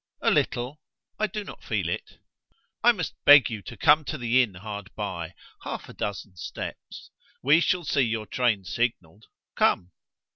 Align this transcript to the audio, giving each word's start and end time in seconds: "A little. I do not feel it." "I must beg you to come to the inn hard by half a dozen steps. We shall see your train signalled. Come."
"A 0.23 0.31
little. 0.31 0.79
I 1.19 1.27
do 1.27 1.43
not 1.43 1.63
feel 1.63 1.87
it." 1.87 2.17
"I 2.83 2.91
must 2.91 3.13
beg 3.23 3.51
you 3.51 3.61
to 3.61 3.77
come 3.77 4.03
to 4.05 4.17
the 4.17 4.41
inn 4.41 4.55
hard 4.55 4.89
by 4.95 5.35
half 5.63 5.89
a 5.89 5.93
dozen 5.93 6.35
steps. 6.37 7.11
We 7.43 7.59
shall 7.59 7.83
see 7.83 8.01
your 8.01 8.25
train 8.25 8.65
signalled. 8.65 9.27
Come." 9.53 9.91